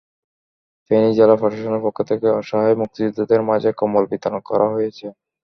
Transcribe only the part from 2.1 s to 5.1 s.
থেকে অসহায় মুক্তিযোদ্ধাদের মাঝে কম্বল বিতরণ করা হয়েছে।